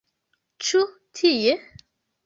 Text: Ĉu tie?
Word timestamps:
Ĉu 0.69 0.81
tie? 1.21 1.57